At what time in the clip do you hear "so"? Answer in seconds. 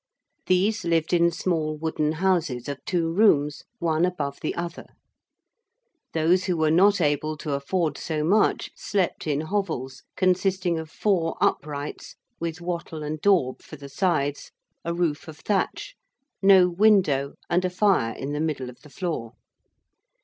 7.99-8.23